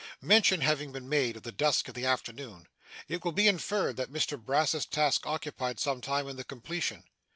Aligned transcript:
Mention 0.19 0.61
having 0.61 0.91
been 0.91 1.07
made 1.07 1.37
of 1.37 1.43
the 1.43 1.51
dusk 1.51 1.87
of 1.87 1.93
the 1.93 2.07
afternoon, 2.07 2.67
it 3.07 3.23
will 3.23 3.33
be 3.33 3.47
inferred 3.47 3.97
that 3.97 4.11
Mr 4.11 4.35
Brass's 4.35 4.87
task 4.87 5.27
occupied 5.27 5.79
some 5.79 6.01
time 6.01 6.27
in 6.27 6.37
the 6.37 6.43
completion. 6.43 7.03